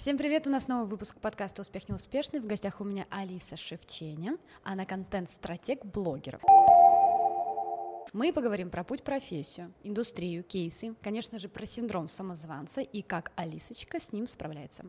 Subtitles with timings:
[0.00, 0.46] Всем привет!
[0.46, 2.40] У нас новый выпуск подкаста «Успех неуспешный».
[2.40, 6.40] В гостях у меня Алиса Шевченя, она контент-стратег блогеров.
[8.14, 14.00] Мы поговорим про путь, профессию, индустрию, кейсы, конечно же, про синдром самозванца и как Алисочка
[14.00, 14.86] с ним справляется.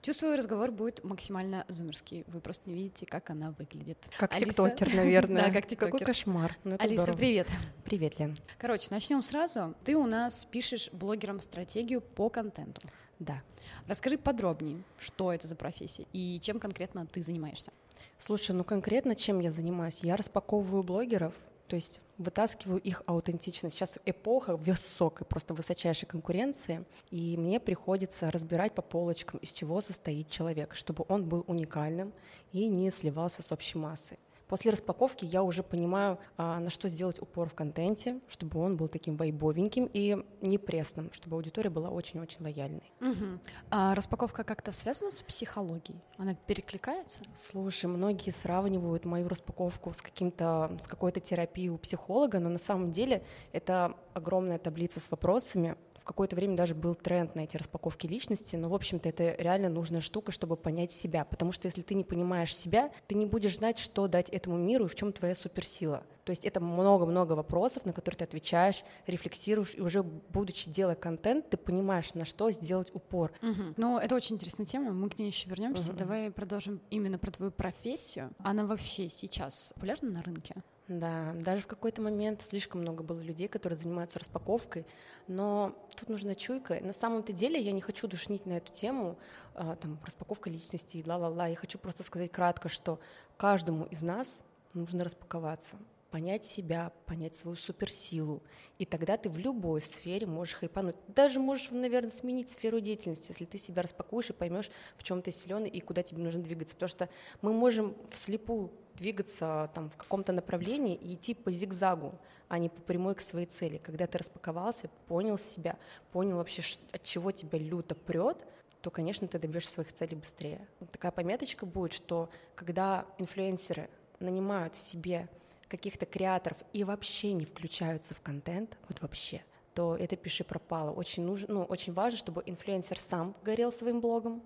[0.00, 2.24] Чувствую, разговор будет максимально зумерский.
[2.28, 3.98] Вы просто не видите, как она выглядит.
[4.16, 4.46] Как Алиса...
[4.46, 5.42] тиктокер, наверное.
[5.42, 5.92] Да, как тиктокер.
[5.92, 6.56] Какой кошмар.
[6.64, 7.18] Ну, Алиса, здорово.
[7.18, 7.48] привет.
[7.84, 8.38] Привет, Лен.
[8.58, 9.74] Короче, начнем сразу.
[9.84, 12.80] Ты у нас пишешь блогерам стратегию по контенту.
[13.18, 13.42] Да.
[13.86, 17.72] Расскажи подробнее, что это за профессия и чем конкретно ты занимаешься.
[18.18, 20.02] Слушай, ну конкретно чем я занимаюсь?
[20.02, 21.34] Я распаковываю блогеров,
[21.68, 23.76] то есть вытаскиваю их аутентичность.
[23.76, 30.30] Сейчас эпоха высокой, просто высочайшей конкуренции, и мне приходится разбирать по полочкам, из чего состоит
[30.30, 32.12] человек, чтобы он был уникальным
[32.52, 34.18] и не сливался с общей массой.
[34.54, 38.86] После распаковки я уже понимаю, а, на что сделать упор в контенте, чтобы он был
[38.86, 42.92] таким вайбовеньким и не пресным, чтобы аудитория была очень-очень лояльной.
[43.00, 43.40] Угу.
[43.70, 46.00] А распаковка как-то связана с психологией?
[46.18, 47.18] Она перекликается?
[47.34, 52.92] Слушай, многие сравнивают мою распаковку с каким-то, с какой-то терапией у психолога, но на самом
[52.92, 58.06] деле это огромная таблица с вопросами, в какое-то время даже был тренд на эти распаковки
[58.06, 61.94] личности, но, в общем-то, это реально нужная штука, чтобы понять себя, потому что если ты
[61.94, 65.34] не понимаешь себя, ты не будешь знать, что дать этому миру и в чем твоя
[65.34, 66.04] суперсила.
[66.24, 71.48] То есть это много-много вопросов, на которые ты отвечаешь, рефлексируешь, и уже будучи делая контент,
[71.48, 73.32] ты понимаешь, на что сделать упор.
[73.40, 73.74] Угу.
[73.78, 75.88] Ну, это очень интересная тема, мы к ней еще вернемся.
[75.88, 75.98] Угу.
[75.98, 78.30] Давай продолжим именно про твою профессию.
[78.40, 80.56] Она вообще сейчас популярна на рынке?
[80.86, 84.84] Да, даже в какой-то момент слишком много было людей, которые занимаются распаковкой,
[85.26, 86.78] но тут нужна чуйка.
[86.82, 89.18] На самом-то деле я не хочу душнить на эту тему,
[89.54, 91.46] а, там, распаковка личности и ла-ла-ла.
[91.46, 93.00] Я хочу просто сказать кратко, что
[93.38, 94.40] каждому из нас
[94.74, 95.78] нужно распаковаться
[96.14, 98.40] понять себя, понять свою суперсилу.
[98.78, 100.94] И тогда ты в любой сфере можешь хайпануть.
[101.08, 105.32] Даже можешь, наверное, сменить сферу деятельности, если ты себя распакуешь и поймешь, в чем ты
[105.32, 106.76] силен и куда тебе нужно двигаться.
[106.76, 107.08] Потому что
[107.42, 112.80] мы можем вслепую двигаться там, в каком-то направлении и идти по зигзагу, а не по
[112.80, 113.78] прямой к своей цели.
[113.78, 115.76] Когда ты распаковался, понял себя,
[116.12, 116.62] понял вообще,
[116.92, 118.46] от чего тебя люто прет,
[118.80, 120.66] то, конечно, ты добьешься своих целей быстрее.
[120.92, 123.88] Такая пометочка будет, что когда инфлюенсеры
[124.20, 125.28] нанимают себе
[125.68, 129.42] каких-то креаторов и вообще не включаются в контент, вот вообще,
[129.74, 130.90] то это пиши пропало.
[130.90, 134.42] Очень, нужно, ну, очень важно, чтобы инфлюенсер сам горел своим блогом,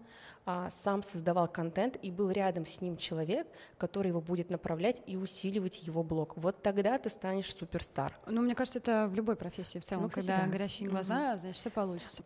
[0.46, 3.46] а, сам создавал контент и был рядом с ним человек,
[3.76, 6.36] который его будет направлять и усиливать его блог.
[6.36, 8.18] Вот тогда ты станешь суперстар.
[8.26, 10.46] Ну, мне кажется, это в любой профессии в целом, ну, когда да.
[10.46, 11.38] горящие глаза, угу.
[11.40, 12.22] значит, все получится.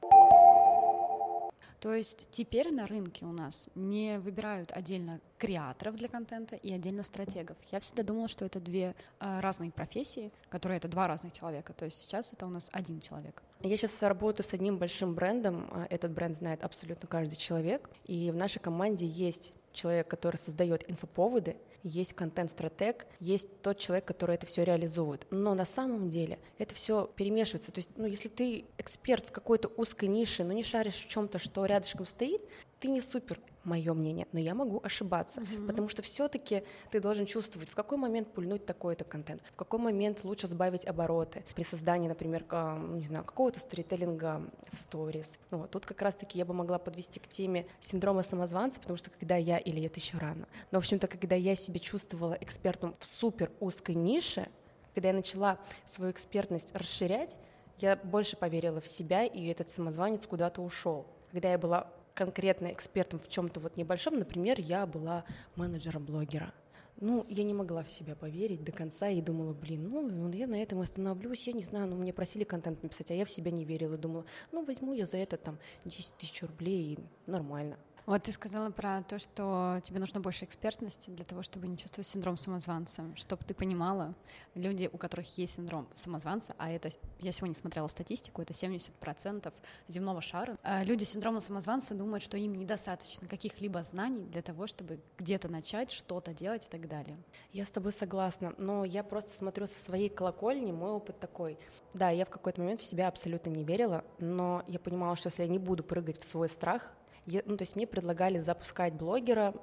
[1.83, 7.03] То есть теперь на рынке у нас не выбирают отдельно креаторов для контента и отдельно
[7.03, 7.57] стратегов.
[7.73, 11.73] Я всегда думала, что это две э, разные профессии, которые это два разных человека.
[11.73, 13.43] То есть сейчас это у нас один человек.
[13.63, 15.69] Я сейчас работаю с одним большим брендом.
[15.73, 17.91] А, этот бренд знает абсолютно каждый человек.
[18.05, 24.37] И в нашей команде есть человек, который создает инфоповоды, есть контент-стратег, есть тот человек, который
[24.37, 25.27] это все реализует.
[25.31, 27.73] Но на самом деле это все перемешивается.
[27.73, 31.39] То есть, ну, если ты эксперт в какой-то узкой нише, но не шаришь в чем-то,
[31.39, 32.43] что рядышком стоит,
[32.83, 35.67] ты не супер, мое мнение, но я могу ошибаться, uh-huh.
[35.69, 40.25] потому что все-таки ты должен чувствовать, в какой момент пульнуть такой-то контент, в какой момент
[40.25, 45.39] лучше сбавить обороты при создании, например, не знаю, какого-то сторителлинга в сторис.
[45.53, 49.11] Ну, вот, тут как раз-таки я бы могла подвести к теме синдрома самозванца, потому что
[49.11, 53.07] когда я, или это еще рано, но, в общем-то, когда я себя чувствовала экспертом в
[53.07, 54.49] супер узкой нише,
[54.93, 57.37] когда я начала свою экспертность расширять,
[57.79, 61.07] я больше поверила в себя, и этот самозванец куда-то ушел.
[61.31, 65.25] Когда я была конкретно экспертом в чем-то вот небольшом, например, я была
[65.57, 66.53] менеджером блогера.
[67.01, 70.47] Ну, я не могла в себя поверить до конца и думала, блин, ну, ну я
[70.47, 73.51] на этом остановлюсь, я не знаю, ну, мне просили контент написать, а я в себя
[73.51, 76.99] не верила, думала, ну, возьму я за это там 10 тысяч рублей, и
[77.31, 77.77] нормально.
[78.05, 82.09] Вот ты сказала про то, что тебе нужно больше экспертности для того, чтобы не чувствовать
[82.09, 83.05] синдром самозванца.
[83.15, 84.15] Чтобы ты понимала,
[84.55, 86.91] люди, у которых есть синдром самозванца, а это,
[87.21, 89.53] я сегодня смотрела статистику, это 70%
[89.87, 94.67] земного шара, а люди с синдромом самозванца думают, что им недостаточно каких-либо знаний для того,
[94.67, 97.17] чтобы где-то начать, что-то делать и так далее.
[97.53, 101.57] Я с тобой согласна, но я просто смотрю со своей колокольни, мой опыт такой.
[101.95, 105.43] Да, я в какой-то момент в себя абсолютно не верила, но я понимала, что если
[105.43, 106.91] я не буду прыгать в свой страх,
[107.27, 109.55] я, ну, то есть мне предлагали запускать блогера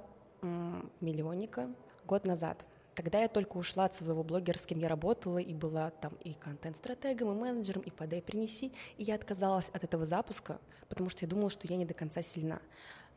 [1.00, 1.70] миллионника
[2.06, 2.64] год назад.
[2.94, 6.34] Тогда я только ушла от своего блогера, с кем я работала, и была там и
[6.34, 8.72] контент-стратегом, и менеджером, и подай, принеси.
[8.98, 12.20] И я отказалась от этого запуска, потому что я думала, что я не до конца
[12.20, 12.60] сильна.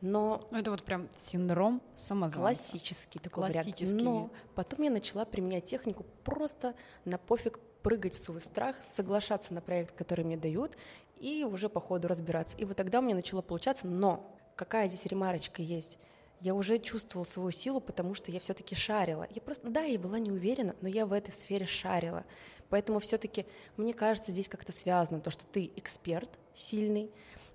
[0.00, 2.38] Но ну, это вот прям синдром самозванца.
[2.38, 3.86] Классический такой Классический.
[3.86, 4.02] вариант.
[4.02, 6.74] Но потом я начала применять технику просто
[7.04, 10.76] на пофиг прыгать в свой страх, соглашаться на проект, который мне дают,
[11.20, 12.56] и уже по ходу разбираться.
[12.56, 15.98] И вот тогда у меня начало получаться, но какая здесь ремарочка есть?
[16.40, 19.28] Я уже чувствовала свою силу, потому что я все-таки шарила.
[19.30, 22.24] Я просто, да, я была не уверена, но я в этой сфере шарила.
[22.70, 23.46] Поэтому все-таки,
[23.76, 27.10] мне кажется, здесь как-то связано то, что ты эксперт сильный,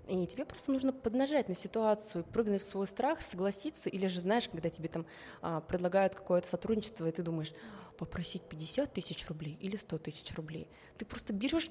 [0.08, 4.48] и тебе просто нужно поднажать на ситуацию, прыгнуть в свой страх, согласиться, или же, знаешь,
[4.48, 5.06] когда тебе там
[5.40, 7.52] а, предлагают какое-то сотрудничество, и ты думаешь,
[7.96, 10.68] попросить 50 тысяч рублей или 100 тысяч рублей.
[10.96, 11.70] Ты просто берешь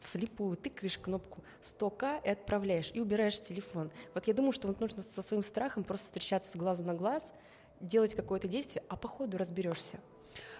[0.00, 3.90] вслепую, тыкаешь кнопку 100к и отправляешь, и убираешь телефон.
[4.12, 7.32] Вот я думаю, что вот нужно со своим страхом просто встречаться с глазу на глаз,
[7.80, 10.00] делать какое-то действие, а по ходу разберешься.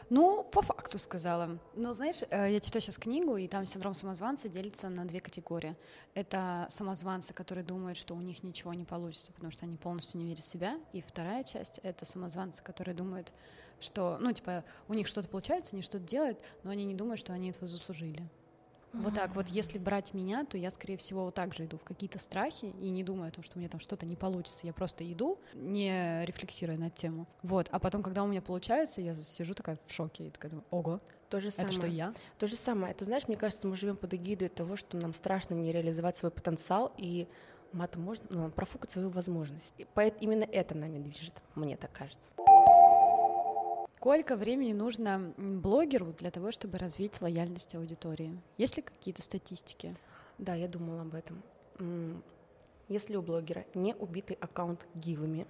[0.09, 1.59] Ну, по факту сказала.
[1.75, 5.77] Но знаешь, э, я читаю сейчас книгу, и там синдром самозванца делится на две категории.
[6.15, 10.27] Это самозванцы, которые думают, что у них ничего не получится, потому что они полностью не
[10.27, 10.79] верят в себя.
[10.93, 13.33] И вторая часть— это самозванцы, которые думают,
[13.81, 17.33] что, ну, типа, у них что-то получается, они что-то делают, но они не думают, что
[17.33, 18.23] они этого заслужили.
[18.99, 21.85] Вот так вот, если брать меня, то я, скорее всего, вот так же иду в
[21.85, 24.67] какие-то страхи и не думаю о том, что у меня там что-то не получится.
[24.67, 27.27] Я просто иду, не рефлексируя над тему.
[27.43, 30.65] Вот, а потом, когда у меня получается, я сижу такая в шоке и такая думаю,
[30.71, 31.67] ого, то же самое.
[31.67, 32.15] Это что я?
[32.39, 32.93] То же самое.
[32.93, 36.31] Это знаешь, мне кажется, мы живем под эгидой того, что нам страшно не реализовать свой
[36.31, 37.27] потенциал и
[37.73, 39.75] матом можно ну, профукать свою возможность.
[39.79, 39.87] И
[40.21, 42.31] именно это нами движет, мне так кажется.
[43.99, 48.41] Сколько времени нужно блогеру для того, чтобы развить лояльность аудитории?
[48.59, 49.95] Есть ли какие-то статистики?
[50.39, 51.43] Да, я думала об этом.
[52.89, 55.47] Если у блогера не убитый аккаунт гивами,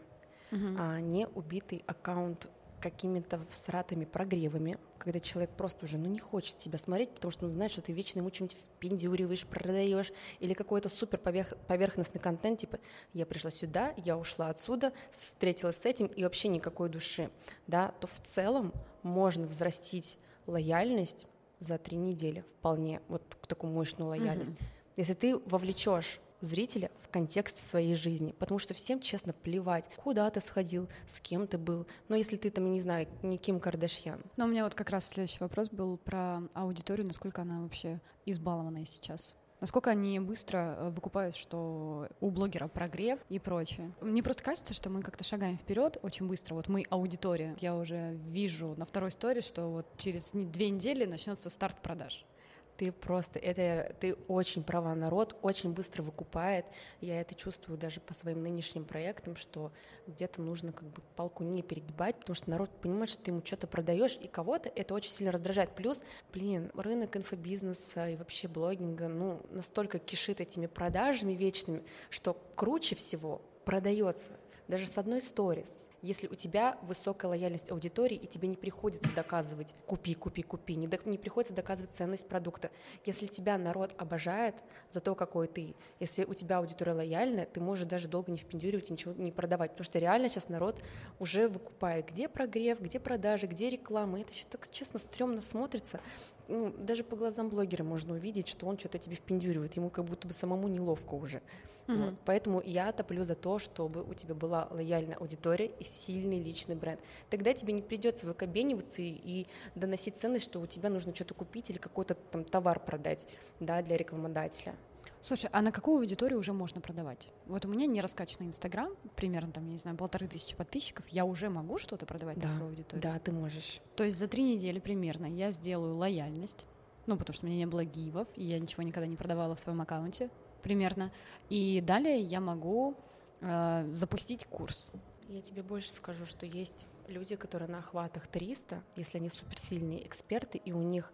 [0.51, 0.77] угу.
[0.79, 2.49] а не убитый аккаунт
[2.91, 7.50] какими-то всратыми прогревами, когда человек просто уже ну, не хочет тебя смотреть, потому что он
[7.50, 12.79] знает, что ты вечно ему что-нибудь впендюриваешь, продаешь, или какой-то супер поверх, поверхностный контент, типа
[13.12, 17.31] я пришла сюда, я ушла отсюда, встретилась с этим, и вообще никакой души,
[17.67, 18.73] да, то в целом
[19.03, 20.17] можно взрастить
[20.47, 21.27] лояльность
[21.59, 24.53] за три недели вполне, вот такую мощную лояльность.
[24.53, 24.65] Mm-hmm.
[24.97, 30.41] Если ты вовлечешь зрителя в контекст своей жизни, потому что всем, честно, плевать, куда ты
[30.41, 34.23] сходил, с кем ты был, но если ты там, не знаю, не Ким Кардашьян.
[34.37, 38.85] Но у меня вот как раз следующий вопрос был про аудиторию, насколько она вообще избалованная
[38.85, 39.35] сейчас.
[39.61, 43.88] Насколько они быстро э, выкупают, что у блогера прогрев и прочее.
[44.03, 46.55] Мне просто кажется, что мы как-то шагаем вперед очень быстро.
[46.55, 47.56] Вот мы аудитория.
[47.61, 52.27] Я уже вижу на второй истории, что вот через две недели начнется старт продаж
[52.76, 56.67] ты просто, это, ты очень права, народ очень быстро выкупает,
[57.00, 59.73] я это чувствую даже по своим нынешним проектам, что
[60.06, 63.67] где-то нужно как бы палку не перегибать, потому что народ понимает, что ты ему что-то
[63.67, 65.75] продаешь, и кого-то это очень сильно раздражает.
[65.75, 66.02] Плюс,
[66.32, 73.43] блин, рынок инфобизнеса и вообще блогинга, ну, настолько кишит этими продажами вечными, что круче всего
[73.64, 74.32] продается
[74.69, 79.75] даже с одной сторис, если у тебя высокая лояльность аудитории, и тебе не приходится доказывать
[79.87, 82.71] «купи, купи, купи», не, до, не приходится доказывать ценность продукта.
[83.05, 84.55] Если тебя народ обожает
[84.91, 88.91] за то, какой ты, если у тебя аудитория лояльная, ты можешь даже долго не впендюривать
[88.91, 90.81] и ничего не продавать, потому что реально сейчас народ
[91.19, 94.21] уже выкупает, где прогрев, где продажи, где реклама.
[94.21, 96.01] Это еще так, честно, стрёмно смотрится.
[96.49, 100.29] Ну, даже по глазам блогера можно увидеть, что он что-то тебе впендюривает, ему как будто
[100.29, 101.43] бы самому неловко уже.
[101.87, 102.05] Mm-hmm.
[102.05, 102.15] Вот.
[102.25, 107.01] Поэтому я топлю за то, чтобы у тебя была лояльная аудитория и сильный личный бренд.
[107.31, 111.71] Тогда тебе не придется выкобениваться и, и доносить ценность, что у тебя нужно что-то купить
[111.71, 113.27] или какой-то там товар продать
[113.61, 114.75] да, для рекламодателя.
[115.20, 117.29] Слушай, а на какую аудиторию уже можно продавать?
[117.47, 121.49] Вот у меня не раскачанный Инстаграм, примерно там, не знаю, полторы тысячи подписчиков, я уже
[121.49, 123.02] могу что-то продавать да, на свою аудиторию?
[123.02, 123.81] Да, ты можешь.
[123.97, 126.66] То есть за три недели примерно я сделаю лояльность,
[127.07, 129.61] ну, потому что у меня не было гивов, и я ничего никогда не продавала в
[129.61, 130.31] своем аккаунте
[130.62, 131.12] примерно.
[131.49, 132.97] И далее я могу
[133.40, 134.90] э, запустить курс.
[135.28, 140.59] Я тебе больше скажу, что есть люди, которые на охватах 300, если они суперсильные эксперты,
[140.59, 141.12] и у них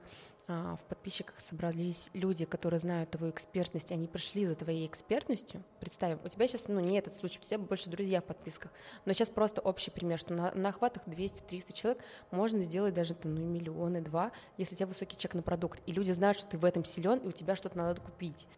[0.49, 5.63] в подписчиках собрались люди, которые знают твою экспертность, они пришли за твоей экспертностью.
[5.81, 8.73] Представим, у тебя сейчас, ну, не этот случай, у тебя больше друзья в подписках,
[9.05, 13.35] но сейчас просто общий пример, что на, на охватах 200-300 человек можно сделать даже там,
[13.35, 16.59] ну, миллионы, два, если у тебя высокий чек на продукт, и люди знают, что ты
[16.59, 18.49] в этом силен, и у тебя что-то надо купить.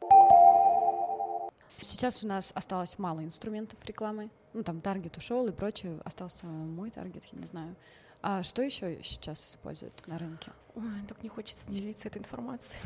[1.81, 4.31] Сейчас у нас осталось мало инструментов рекламы.
[4.55, 6.01] Ну, там таргет ушел и прочее.
[6.05, 7.77] Остался мой таргет, я не знаю.
[8.27, 10.51] А что еще сейчас используют на рынке?
[10.75, 12.81] Ой, так не хочется делиться этой информацией.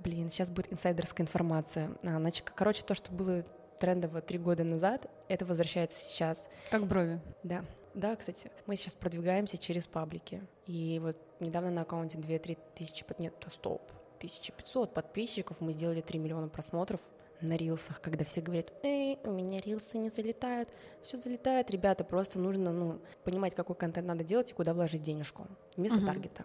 [0.00, 1.92] Блин, сейчас будет инсайдерская информация.
[2.02, 3.42] А, значит, короче, то, что было
[3.80, 6.46] трендово три года назад, это возвращается сейчас.
[6.70, 7.22] Как брови.
[7.42, 7.64] Да.
[7.94, 10.42] Да, кстати, мы сейчас продвигаемся через паблики.
[10.66, 13.80] И вот недавно на аккаунте 2-3 тысячи, нет, стоп,
[14.18, 17.00] 1500 подписчиков, мы сделали 3 миллиона просмотров
[17.42, 20.68] на рилсах, когда все говорят, эй, у меня рилсы не залетают,
[21.02, 25.46] все залетает, ребята, просто нужно ну, понимать, какой контент надо делать и куда вложить денежку
[25.76, 26.06] вместо uh-huh.
[26.06, 26.44] таргета.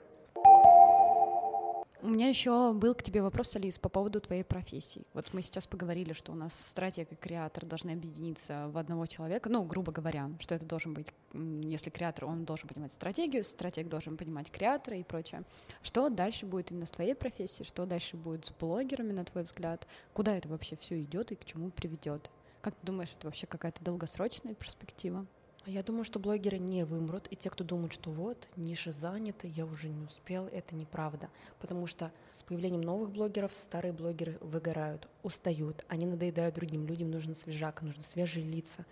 [2.04, 5.04] У меня еще был к тебе вопрос, Алис, по поводу твоей профессии.
[5.14, 9.50] Вот мы сейчас поговорили, что у нас стратег и креатор должны объединиться в одного человека,
[9.50, 14.16] ну, грубо говоря, что это должен быть, если креатор, он должен понимать стратегию, стратег должен
[14.16, 15.44] понимать креатора и прочее.
[15.82, 19.88] Что дальше будет именно с твоей профессией, что дальше будет с блогерами, на твой взгляд?
[20.14, 22.30] Куда это вообще все идет и к чему приведет?
[22.62, 25.26] Как ты думаешь, это вообще какая-то долгосрочная перспектива?
[25.68, 29.66] Я думаю, что блогеры не вымрут, и те, кто думают, что вот, ниша занята, я
[29.66, 31.30] уже не успел, это неправда.
[31.60, 37.36] Потому что с появлением новых блогеров старые блогеры выгорают, устают, они надоедают другим людям, нужен
[37.36, 38.86] свежак, нужны свежие лица.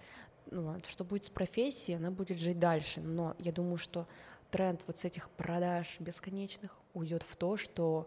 [0.51, 0.85] Ну, вот.
[0.87, 2.99] Что будет с профессией, она будет жить дальше.
[2.99, 4.05] Но я думаю, что
[4.51, 8.05] тренд вот с этих продаж бесконечных уйдет в то, что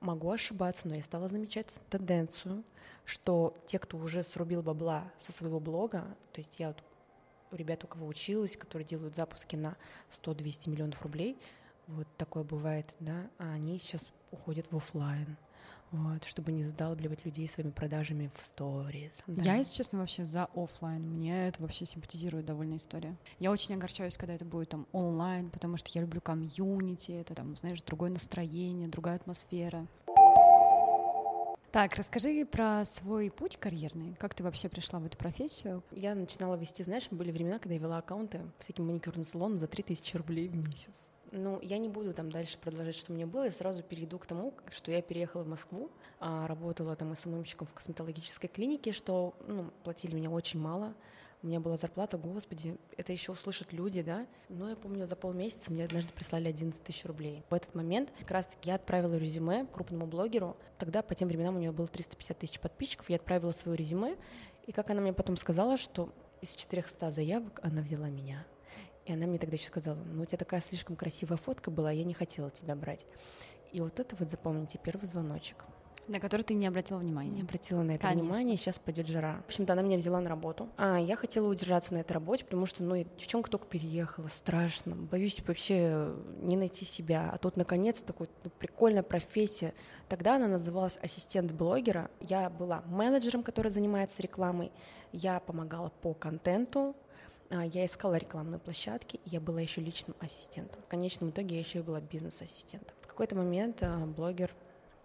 [0.00, 2.64] могу ошибаться, но я стала замечать тенденцию,
[3.04, 6.82] что те, кто уже срубил бабла со своего блога, то есть я вот
[7.52, 9.76] ребят, у кого училась, которые делают запуски на
[10.10, 11.36] 100-200 миллионов рублей,
[11.86, 15.36] вот такое бывает, да, а они сейчас уходят в офлайн.
[15.90, 19.24] Вот, чтобы не задалбливать людей своими продажами в сторис.
[19.26, 19.42] Да.
[19.42, 21.00] Я, если честно, вообще за офлайн.
[21.00, 23.16] Мне это вообще симпатизирует довольно история.
[23.38, 27.56] Я очень огорчаюсь, когда это будет там онлайн, потому что я люблю комьюнити, это там,
[27.56, 29.86] знаешь, другое настроение, другая атмосфера.
[31.70, 34.14] Так, расскажи про свой путь карьерный.
[34.18, 35.82] Как ты вообще пришла в эту профессию?
[35.90, 40.16] Я начинала вести, знаешь, были времена, когда я вела аккаунты всяким маникюрным салоном за 3000
[40.16, 41.08] рублей в месяц.
[41.30, 43.44] Ну, я не буду там дальше продолжать, что меня было.
[43.44, 47.74] Я сразу перейду к тому, что я переехала в Москву, а, работала там СММщиком в
[47.74, 50.94] косметологической клинике, что ну, платили меня очень мало.
[51.40, 54.26] У меня была зарплата, господи, это еще услышат люди, да?
[54.48, 57.44] Но я помню, за полмесяца мне однажды прислали 11 тысяч рублей.
[57.48, 60.56] В этот момент как раз я отправила резюме крупному блогеру.
[60.78, 63.08] Тогда по тем временам у нее было 350 тысяч подписчиков.
[63.08, 64.16] Я отправила свое резюме,
[64.66, 68.44] и как она мне потом сказала, что из 400 заявок она взяла меня.
[69.06, 72.02] И она мне тогда еще сказала, ну у тебя такая слишком красивая фотка была, я
[72.02, 73.06] не хотела тебя брать.
[73.72, 75.64] И вот это вот запомните, первый звоночек.
[76.08, 77.30] На который ты не обратила внимания.
[77.30, 78.24] Не обратила на это Конечно.
[78.24, 79.42] внимание, сейчас пойдет жара.
[79.44, 80.68] В общем-то, она меня взяла на работу.
[80.78, 84.96] А я хотела удержаться на этой работе, потому что, ну, девчонка только переехала, страшно.
[84.96, 87.30] Боюсь вообще не найти себя.
[87.32, 89.74] А тут, наконец, такой ну, прикольная профессия.
[90.08, 92.10] Тогда она называлась ассистент блогера.
[92.20, 94.72] Я была менеджером, который занимается рекламой.
[95.12, 96.96] Я помогала по контенту,
[97.50, 100.82] а, я искала рекламные площадки, я была еще личным ассистентом.
[100.82, 102.94] В конечном итоге я еще и была бизнес-ассистентом.
[103.02, 104.54] В какой-то момент а, блогер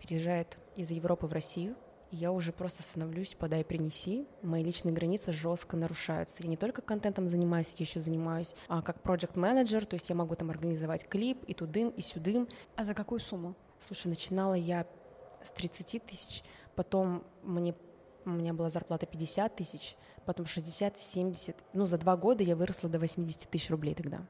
[0.03, 1.75] переезжает из Европы в Россию,
[2.11, 4.27] и я уже просто становлюсь подай принеси.
[4.41, 6.43] Мои личные границы жестко нарушаются.
[6.43, 10.15] Я не только контентом занимаюсь, я еще занимаюсь а, как проект менеджер то есть я
[10.15, 12.47] могу там организовать клип и тудым, и сюдым.
[12.75, 13.55] А за какую сумму?
[13.79, 14.85] Слушай, начинала я
[15.43, 16.43] с 30 тысяч,
[16.75, 17.73] потом мне,
[18.25, 19.95] у меня была зарплата 50 тысяч,
[20.25, 21.55] потом 60, 70.
[21.73, 24.21] Ну, за два года я выросла до 80 тысяч рублей тогда.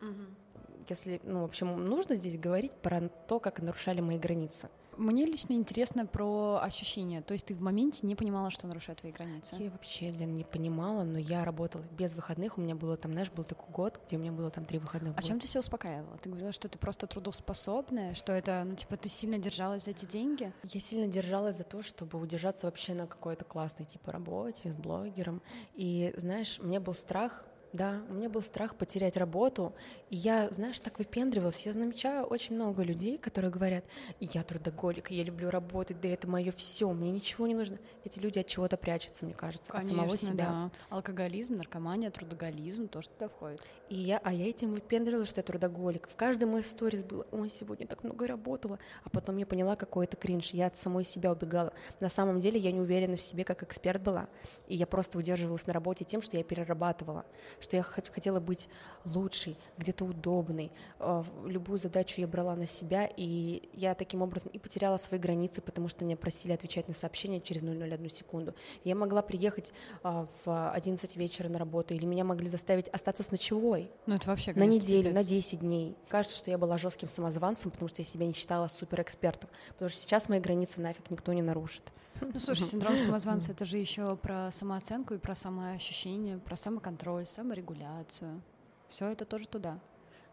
[0.00, 0.86] Угу.
[0.88, 4.68] Если, ну, в общем, нужно здесь говорить про то, как нарушали мои границы.
[4.96, 7.22] Мне лично интересно про ощущения.
[7.22, 9.56] То есть ты в моменте не понимала, что нарушает твои границы?
[9.58, 12.58] Я вообще, Лен, не понимала, но я работала без выходных.
[12.58, 15.14] У меня было там, знаешь, был такой год, где у меня было там три выходных.
[15.16, 16.16] А чем ты себя успокаивала?
[16.18, 20.04] Ты говорила, что ты просто трудоспособная, что это, ну, типа, ты сильно держалась за эти
[20.04, 20.52] деньги?
[20.64, 25.42] Я сильно держалась за то, чтобы удержаться вообще на какой-то классной, типа, работе с блогером.
[25.74, 27.44] И, знаешь, меня был страх
[27.76, 29.74] да, у меня был страх потерять работу,
[30.10, 31.64] и я, знаешь, так выпендривалась.
[31.66, 33.84] Я замечаю очень много людей, которые говорят,
[34.18, 37.78] я трудоголик, я люблю работать, да это мое все, мне ничего не нужно.
[38.04, 40.44] Эти люди от чего-то прячутся, мне кажется, Конечно, от самого себя.
[40.46, 40.70] Да.
[40.88, 43.62] Алкоголизм, наркомания, трудоголизм тоже туда входит.
[43.88, 46.08] И я, а я этим выпендривалась, что я трудоголик.
[46.08, 50.06] В каждой моей сторис было, ой, сегодня так много работала, а потом я поняла, какой
[50.06, 50.50] это кринж.
[50.50, 51.72] Я от самой себя убегала.
[52.00, 54.28] На самом деле я не уверена в себе, как эксперт была,
[54.66, 57.26] и я просто удерживалась на работе тем, что я перерабатывала,
[57.66, 58.68] что я хотела быть
[59.04, 60.70] лучшей, где-то удобной.
[61.00, 65.60] А, любую задачу я брала на себя, и я таким образом и потеряла свои границы,
[65.60, 68.54] потому что меня просили отвечать на сообщения через 001 секунду.
[68.84, 69.72] Я могла приехать
[70.04, 73.90] а, в 11 вечера на работу, или меня могли заставить остаться с ночевой.
[74.06, 75.96] Ну, это вообще, На неделю, на 10 дней.
[76.08, 79.50] Кажется, что я была жестким самозванцем, потому что я себя не считала суперэкспертом.
[79.70, 81.82] Потому что сейчас мои границы нафиг никто не нарушит.
[82.20, 88.42] Ну, слушай, синдром самозванца— это же еще про самооценку и про самоощущение, про самоконтроль, саморегуляцию.
[88.88, 89.78] Все это тоже туда.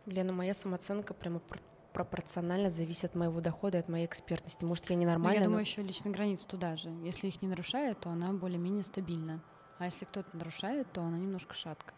[0.06, 1.42] Лена, моя самооценка прямо
[1.94, 4.66] пропорционально зависит от моего дохода от моей экспертности.
[4.66, 5.40] Может, я ненормальная?
[5.40, 5.62] Но я думаю, но...
[5.62, 6.90] еще личные границы туда же.
[7.04, 9.42] Если их не нарушает, то она более-менее стабильна.
[9.78, 11.94] А если кто-то нарушает, то она немножко шатка.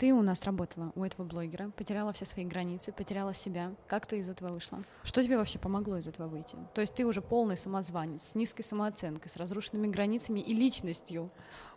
[0.00, 3.74] Ты у нас работала у этого блогера, потеряла все свои границы, потеряла себя.
[3.86, 4.82] Как ты из этого вышла?
[5.02, 6.56] Что тебе вообще помогло из этого выйти?
[6.74, 11.30] То есть ты уже полный самозванец, с низкой самооценкой, с разрушенными границами и личностью.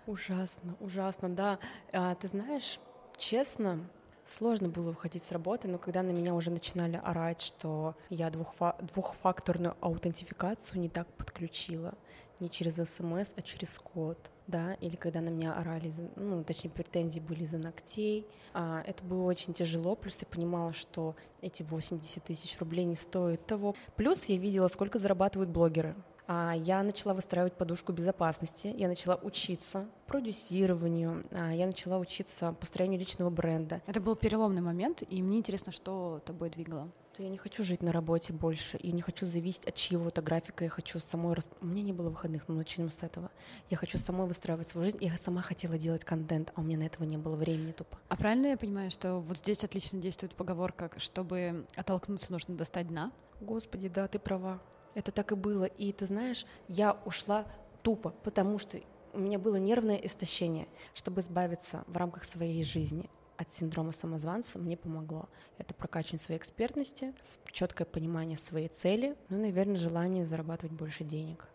[0.07, 1.59] Ужасно, ужасно, да.
[1.91, 2.79] А, ты знаешь,
[3.17, 3.81] честно,
[4.25, 8.81] Сложно было выходить с работы, но когда на меня уже начинали орать, что я двухфа-
[8.93, 11.93] двухфакторную аутентификацию не так подключила,
[12.39, 17.19] не через смс, а через код, да, или когда на меня орали, ну, точнее, претензии
[17.19, 22.57] были за ногтей, а, это было очень тяжело, плюс я понимала, что эти 80 тысяч
[22.59, 23.75] рублей не стоят того.
[23.97, 25.95] Плюс я видела, сколько зарабатывают блогеры,
[26.27, 33.29] я начала выстраивать подушку безопасности, я начала учиться продюсированию, а, я начала учиться построению личного
[33.29, 33.81] бренда.
[33.87, 36.89] Это был переломный момент, и мне интересно, что тобой двигало.
[37.19, 40.69] Я не хочу жить на работе больше, и не хочу зависеть от чьего-то графика, я
[40.69, 41.35] хочу самой...
[41.61, 43.29] У меня не было выходных, но начнем с этого.
[43.69, 46.83] Я хочу самой выстраивать свою жизнь, я сама хотела делать контент, а у меня на
[46.83, 47.99] этого не было времени тупо.
[48.09, 53.11] А правильно я понимаю, что вот здесь отлично действует поговорка, чтобы оттолкнуться, нужно достать дна?
[53.41, 54.59] Господи, да, ты права.
[54.93, 55.65] Это так и было.
[55.65, 57.45] И ты знаешь, я ушла
[57.81, 58.79] тупо, потому что
[59.13, 60.67] у меня было нервное истощение.
[60.93, 65.27] Чтобы избавиться в рамках своей жизни от синдрома самозванца, мне помогло.
[65.57, 67.13] Это прокачивание своей экспертности,
[67.51, 71.47] четкое понимание своей цели, ну, наверное, желание зарабатывать больше денег.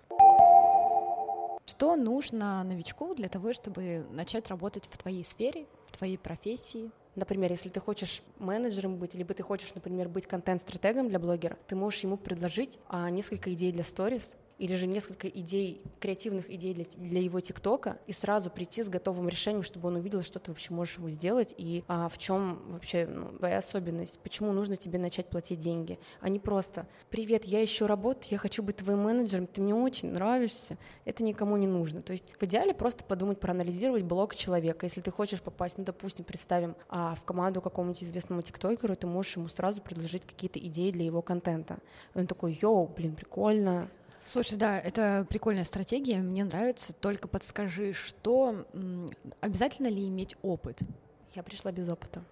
[1.66, 6.90] Что нужно новичку для того, чтобы начать работать в твоей сфере, в твоей профессии?
[7.18, 11.74] Например, если ты хочешь менеджером быть, либо ты хочешь, например, быть контент-стратегом для блогера, ты
[11.74, 16.84] можешь ему предложить а, несколько идей для сторис, или же несколько идей, креативных идей для,
[16.96, 20.74] для его ТикТока, и сразу прийти с готовым решением, чтобы он увидел, что ты вообще
[20.74, 25.28] можешь ему сделать, и а, в чем вообще ну, твоя особенность, почему нужно тебе начать
[25.28, 29.60] платить деньги, а не просто «Привет, я ищу работу, я хочу быть твоим менеджером, ты
[29.60, 32.02] мне очень нравишься», это никому не нужно.
[32.02, 34.86] То есть в идеале просто подумать, проанализировать блог человека.
[34.86, 39.36] Если ты хочешь попасть, ну, допустим, представим, а, в команду какому-нибудь известному тиктокеру, ты можешь
[39.36, 41.78] ему сразу предложить какие-то идеи для его контента.
[42.14, 43.88] Он такой «Yo, блин, прикольно,
[44.28, 46.92] Слушай, да, это прикольная стратегия, мне нравится.
[46.92, 48.66] Только подскажи, что
[49.40, 50.80] обязательно ли иметь опыт?
[51.34, 52.22] Я пришла без опыта.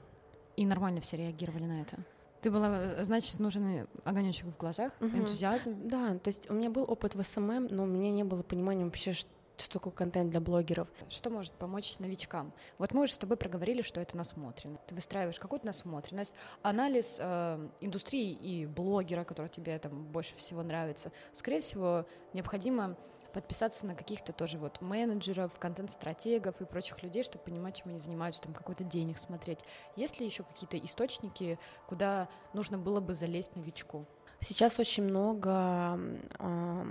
[0.57, 1.97] И нормально все реагировали на это?
[2.43, 5.17] Ты была, значит, нужен огонечек в глазах, угу.
[5.17, 5.89] энтузиазм.
[5.89, 8.85] Да, то есть у меня был опыт в SMM, но у меня не было понимания
[8.85, 10.89] вообще, что такое контент для блогеров.
[11.09, 12.53] Что может помочь новичкам?
[12.79, 14.79] Вот мы уже с тобой проговорили, что это насмотрено.
[14.87, 21.13] Ты выстраиваешь какую-то насмотренность, анализ э, индустрии и блогера, который тебе там больше всего нравится.
[21.33, 22.97] Скорее всего, необходимо
[23.37, 28.41] подписаться на каких-то тоже вот менеджеров, контент-стратегов и прочих людей, чтобы понимать, чем они занимаются,
[28.41, 29.61] там какой-то денег смотреть.
[29.95, 34.07] Есть ли еще какие-то источники, куда нужно было бы залезть новичку?
[34.41, 35.99] Сейчас очень много
[36.39, 36.85] э,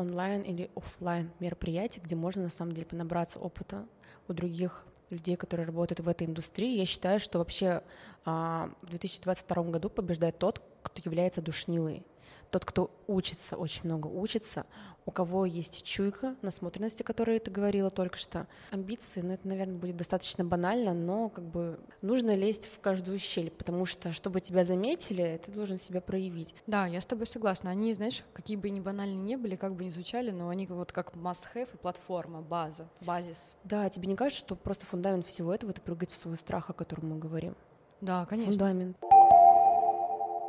[0.00, 3.86] онлайн или офлайн мероприятий, где можно на самом деле понабраться опыта
[4.28, 6.78] у других людей, которые работают в этой индустрии.
[6.78, 7.82] Я считаю, что вообще
[8.24, 12.04] а, в 2022 году побеждает тот, кто является душнилой
[12.50, 14.66] тот, кто учится, очень много учится,
[15.06, 19.76] у кого есть чуйка, насмотренности, о которой ты говорила только что, амбиции, ну это, наверное,
[19.76, 24.64] будет достаточно банально, но как бы нужно лезть в каждую щель, потому что, чтобы тебя
[24.64, 26.54] заметили, ты должен себя проявить.
[26.66, 27.70] Да, я с тобой согласна.
[27.70, 30.92] Они, знаешь, какие бы ни банальные не были, как бы ни звучали, но они вот
[30.92, 33.56] как must-have и платформа, база, базис.
[33.64, 36.72] Да, тебе не кажется, что просто фундамент всего этого— это прыгать в свой страх, о
[36.72, 37.56] котором мы говорим?
[38.00, 38.52] Да, конечно.
[38.52, 38.96] Фундамент.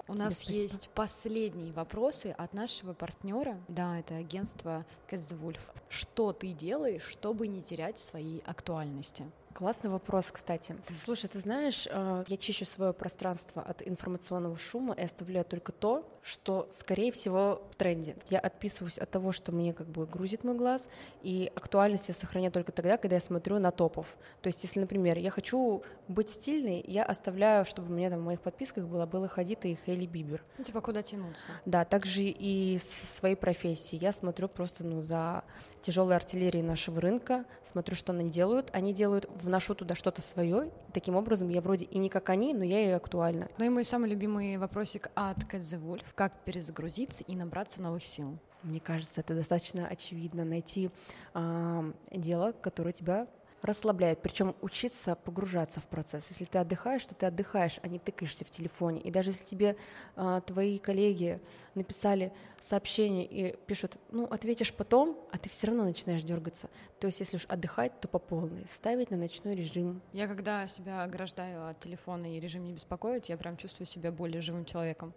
[0.07, 0.59] У нас спасибо.
[0.59, 3.57] есть последние вопросы от нашего партнера.
[3.67, 5.61] Да, это агентство Cats Wolf.
[5.89, 9.25] Что ты делаешь, чтобы не терять своей актуальности?
[9.53, 10.75] Классный вопрос, кстати.
[10.91, 16.07] Слушай, ты знаешь, э, я чищу свое пространство от информационного шума и оставляю только то,
[16.23, 18.15] что, скорее всего, в тренде.
[18.29, 20.87] Я отписываюсь от того, что мне как бы грузит мой глаз,
[21.21, 24.15] и актуальность я сохраняю только тогда, когда я смотрю на топов.
[24.41, 28.25] То есть, если, например, я хочу быть стильной, я оставляю, чтобы у меня там в
[28.25, 30.43] моих подписках было было Хадита и Хейли Бибер.
[30.57, 31.49] Ну, типа, куда тянуться?
[31.65, 32.85] Да, также и с
[33.17, 33.97] своей профессии.
[33.97, 35.43] Я смотрю просто ну, за
[35.81, 38.69] тяжелой артиллерией нашего рынка, смотрю, что они делают.
[38.73, 42.63] Они делают вношу туда что-то свое, таким образом я вроде и не как они, но
[42.63, 43.49] я и актуальна.
[43.57, 46.05] Ну и мой самый любимый вопросик от the Wolf.
[46.15, 48.37] Как перезагрузиться и набраться новых сил?
[48.63, 50.45] Мне кажется, это достаточно очевидно.
[50.45, 50.91] Найти
[51.33, 53.27] э, дело, которое тебя
[53.61, 54.21] расслабляет.
[54.21, 56.27] Причем учиться погружаться в процесс.
[56.29, 59.01] Если ты отдыхаешь, то ты отдыхаешь, а не тыкаешься в телефоне.
[59.01, 59.75] И даже если тебе
[60.15, 61.39] а, твои коллеги
[61.75, 66.69] написали сообщение и пишут, ну, ответишь потом, а ты все равно начинаешь дергаться.
[66.99, 68.65] То есть, если уж отдыхать, то по полной.
[68.67, 70.01] Ставить на ночной режим.
[70.13, 74.41] Я когда себя ограждаю от телефона и режим не беспокоит, я прям чувствую себя более
[74.41, 75.13] живым человеком.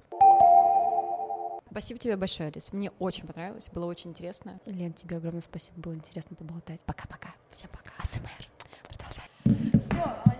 [1.75, 2.73] Спасибо тебе большое, Алис.
[2.73, 4.61] Мне очень понравилось, было очень интересно.
[4.65, 6.81] Лен, тебе огромное спасибо, было интересно поболтать.
[6.85, 7.35] Пока-пока.
[7.51, 7.91] Всем пока.
[7.99, 8.47] АСМР.
[8.87, 9.29] Продолжай.
[9.91, 10.34] Все, а